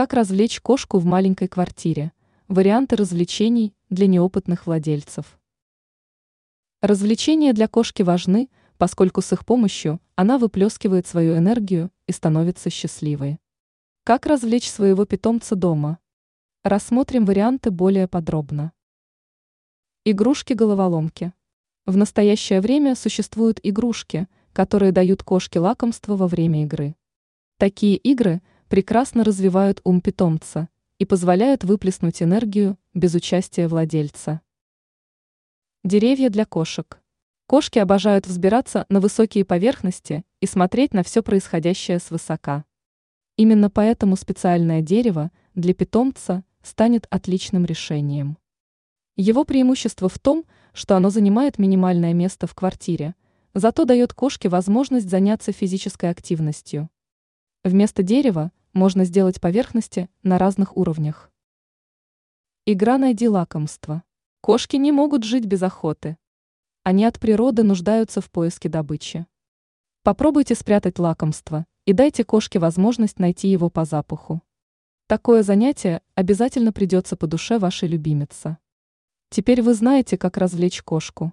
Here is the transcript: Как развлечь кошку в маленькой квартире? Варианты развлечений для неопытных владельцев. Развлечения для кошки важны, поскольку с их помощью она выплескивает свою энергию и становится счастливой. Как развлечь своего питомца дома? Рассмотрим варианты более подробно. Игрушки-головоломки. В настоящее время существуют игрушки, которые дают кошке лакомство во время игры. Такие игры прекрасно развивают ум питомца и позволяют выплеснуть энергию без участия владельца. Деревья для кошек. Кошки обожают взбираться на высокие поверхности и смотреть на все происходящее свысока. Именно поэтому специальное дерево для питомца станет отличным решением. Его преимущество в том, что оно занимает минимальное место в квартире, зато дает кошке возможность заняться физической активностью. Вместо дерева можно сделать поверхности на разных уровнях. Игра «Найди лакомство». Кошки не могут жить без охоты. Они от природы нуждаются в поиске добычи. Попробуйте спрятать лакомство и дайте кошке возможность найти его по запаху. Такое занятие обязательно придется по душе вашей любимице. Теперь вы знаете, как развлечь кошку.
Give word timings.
Как 0.00 0.14
развлечь 0.14 0.62
кошку 0.62 0.98
в 0.98 1.04
маленькой 1.04 1.46
квартире? 1.46 2.12
Варианты 2.48 2.96
развлечений 2.96 3.74
для 3.90 4.06
неопытных 4.06 4.64
владельцев. 4.66 5.38
Развлечения 6.80 7.52
для 7.52 7.68
кошки 7.68 8.00
важны, 8.00 8.48
поскольку 8.78 9.20
с 9.20 9.30
их 9.34 9.44
помощью 9.44 10.00
она 10.14 10.38
выплескивает 10.38 11.06
свою 11.06 11.36
энергию 11.36 11.90
и 12.06 12.12
становится 12.12 12.70
счастливой. 12.70 13.40
Как 14.04 14.24
развлечь 14.24 14.70
своего 14.70 15.04
питомца 15.04 15.54
дома? 15.54 15.98
Рассмотрим 16.64 17.26
варианты 17.26 17.70
более 17.70 18.08
подробно. 18.08 18.72
Игрушки-головоломки. 20.06 21.34
В 21.84 21.98
настоящее 21.98 22.62
время 22.62 22.94
существуют 22.94 23.60
игрушки, 23.62 24.28
которые 24.54 24.92
дают 24.92 25.22
кошке 25.22 25.60
лакомство 25.60 26.16
во 26.16 26.26
время 26.26 26.62
игры. 26.62 26.96
Такие 27.58 27.98
игры 27.98 28.40
прекрасно 28.70 29.24
развивают 29.24 29.80
ум 29.82 30.00
питомца 30.00 30.68
и 31.00 31.04
позволяют 31.04 31.64
выплеснуть 31.64 32.22
энергию 32.22 32.78
без 32.94 33.16
участия 33.16 33.66
владельца. 33.66 34.42
Деревья 35.82 36.30
для 36.30 36.44
кошек. 36.44 37.02
Кошки 37.48 37.80
обожают 37.80 38.28
взбираться 38.28 38.86
на 38.88 39.00
высокие 39.00 39.44
поверхности 39.44 40.24
и 40.38 40.46
смотреть 40.46 40.94
на 40.94 41.02
все 41.02 41.20
происходящее 41.20 41.98
свысока. 41.98 42.64
Именно 43.36 43.70
поэтому 43.70 44.14
специальное 44.14 44.82
дерево 44.82 45.32
для 45.56 45.74
питомца 45.74 46.44
станет 46.62 47.08
отличным 47.10 47.64
решением. 47.64 48.38
Его 49.16 49.42
преимущество 49.42 50.08
в 50.08 50.20
том, 50.20 50.44
что 50.74 50.94
оно 50.94 51.10
занимает 51.10 51.58
минимальное 51.58 52.14
место 52.14 52.46
в 52.46 52.54
квартире, 52.54 53.16
зато 53.52 53.84
дает 53.84 54.14
кошке 54.14 54.48
возможность 54.48 55.10
заняться 55.10 55.50
физической 55.50 56.08
активностью. 56.08 56.88
Вместо 57.64 58.04
дерева 58.04 58.52
можно 58.72 59.04
сделать 59.04 59.40
поверхности 59.40 60.08
на 60.22 60.38
разных 60.38 60.76
уровнях. 60.76 61.30
Игра 62.66 62.98
«Найди 62.98 63.28
лакомство». 63.28 64.02
Кошки 64.40 64.76
не 64.76 64.92
могут 64.92 65.24
жить 65.24 65.44
без 65.44 65.62
охоты. 65.62 66.16
Они 66.82 67.04
от 67.04 67.18
природы 67.20 67.62
нуждаются 67.62 68.20
в 68.20 68.30
поиске 68.30 68.68
добычи. 68.68 69.26
Попробуйте 70.02 70.54
спрятать 70.54 70.98
лакомство 70.98 71.66
и 71.84 71.92
дайте 71.92 72.24
кошке 72.24 72.58
возможность 72.58 73.18
найти 73.18 73.48
его 73.48 73.68
по 73.68 73.84
запаху. 73.84 74.42
Такое 75.06 75.42
занятие 75.42 76.02
обязательно 76.14 76.72
придется 76.72 77.16
по 77.16 77.26
душе 77.26 77.58
вашей 77.58 77.88
любимице. 77.88 78.56
Теперь 79.28 79.60
вы 79.60 79.74
знаете, 79.74 80.16
как 80.16 80.36
развлечь 80.36 80.82
кошку. 80.82 81.32